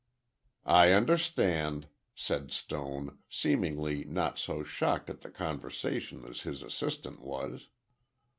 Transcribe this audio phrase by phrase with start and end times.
[0.65, 7.69] "I understand," said Stone, seemingly not so shocked at the conversation as his assistant was.